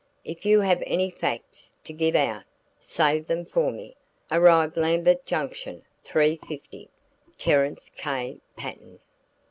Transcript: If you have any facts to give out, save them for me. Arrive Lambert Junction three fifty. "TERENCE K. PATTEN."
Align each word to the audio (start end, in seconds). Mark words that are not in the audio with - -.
If 0.25 0.47
you 0.47 0.61
have 0.61 0.81
any 0.87 1.11
facts 1.11 1.73
to 1.83 1.93
give 1.93 2.15
out, 2.15 2.43
save 2.79 3.27
them 3.27 3.45
for 3.45 3.71
me. 3.71 3.95
Arrive 4.31 4.75
Lambert 4.75 5.27
Junction 5.27 5.83
three 6.03 6.37
fifty. 6.37 6.89
"TERENCE 7.37 7.91
K. 7.97 8.39
PATTEN." 8.55 8.97